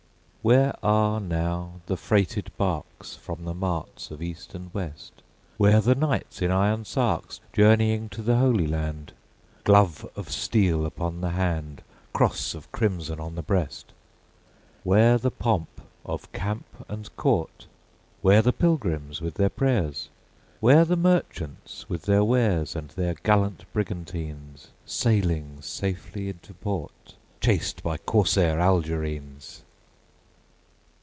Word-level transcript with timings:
Where 0.43 0.73
are 0.83 1.19
now 1.19 1.81
the 1.85 1.95
freighted 1.95 2.49
barks 2.57 3.15
From 3.15 3.45
the 3.45 3.53
marts 3.53 4.09
of 4.09 4.23
east 4.23 4.55
and 4.55 4.73
west? 4.73 5.21
Where 5.57 5.79
the 5.79 5.93
knights 5.93 6.41
in 6.41 6.49
iron 6.49 6.83
sarks 6.83 7.39
Journeying 7.53 8.09
to 8.09 8.23
the 8.23 8.37
Holy 8.37 8.65
Land, 8.65 9.13
Glove 9.65 10.03
of 10.15 10.31
steel 10.31 10.83
upon 10.83 11.21
the 11.21 11.29
hand, 11.29 11.83
Cross 12.11 12.55
of 12.55 12.71
crimson 12.71 13.19
on 13.19 13.35
the 13.35 13.43
breast? 13.43 13.91
Where 14.83 15.19
the 15.19 15.29
pomp 15.29 15.79
of 16.03 16.31
camp 16.31 16.65
and 16.89 17.15
court? 17.15 17.67
Where 18.23 18.41
the 18.41 18.51
pilgrims 18.51 19.21
with 19.21 19.35
their 19.35 19.47
prayers? 19.47 20.09
Where 20.59 20.85
the 20.85 20.97
merchants 20.97 21.87
with 21.87 22.05
their 22.05 22.23
wares, 22.23 22.75
And 22.75 22.89
their 22.89 23.13
gallant 23.13 23.71
brigantines 23.73 24.69
Sailing 24.87 25.61
safely 25.61 26.29
into 26.29 26.55
port 26.55 27.13
Chased 27.41 27.83
by 27.83 27.97
corsair 27.97 28.59
Algerines? 28.59 29.61